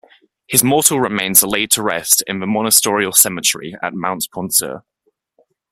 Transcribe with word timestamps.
His 0.47 0.63
mortal 0.63 0.99
remains 0.99 1.43
are 1.43 1.47
laid 1.47 1.69
to 1.73 1.83
rest 1.83 2.23
in 2.25 2.39
the 2.39 2.47
Monastorial 2.47 3.13
Cemetery 3.13 3.75
at 3.83 3.93
Mount 3.93 4.25
Poinsur. 4.33 4.81